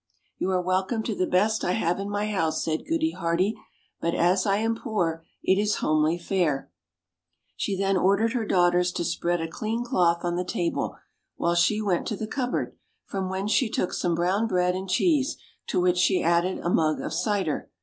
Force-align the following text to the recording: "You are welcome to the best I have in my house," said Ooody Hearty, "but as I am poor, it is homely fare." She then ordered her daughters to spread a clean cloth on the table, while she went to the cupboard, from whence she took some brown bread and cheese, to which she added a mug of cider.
"You 0.39 0.49
are 0.49 0.59
welcome 0.63 1.03
to 1.03 1.13
the 1.13 1.27
best 1.27 1.63
I 1.63 1.73
have 1.73 1.99
in 1.99 2.09
my 2.09 2.25
house," 2.31 2.63
said 2.63 2.85
Ooody 2.91 3.13
Hearty, 3.13 3.53
"but 3.99 4.15
as 4.15 4.47
I 4.47 4.57
am 4.57 4.73
poor, 4.75 5.23
it 5.43 5.59
is 5.61 5.75
homely 5.75 6.17
fare." 6.17 6.71
She 7.55 7.77
then 7.77 7.97
ordered 7.97 8.33
her 8.33 8.43
daughters 8.47 8.91
to 8.93 9.03
spread 9.03 9.41
a 9.41 9.47
clean 9.47 9.83
cloth 9.83 10.21
on 10.23 10.37
the 10.37 10.43
table, 10.43 10.95
while 11.35 11.53
she 11.53 11.83
went 11.83 12.07
to 12.07 12.15
the 12.15 12.25
cupboard, 12.25 12.75
from 13.05 13.29
whence 13.29 13.51
she 13.51 13.69
took 13.69 13.93
some 13.93 14.15
brown 14.15 14.47
bread 14.47 14.73
and 14.73 14.89
cheese, 14.89 15.37
to 15.67 15.79
which 15.79 15.99
she 15.99 16.23
added 16.23 16.57
a 16.63 16.69
mug 16.71 16.99
of 16.99 17.13
cider. 17.13 17.69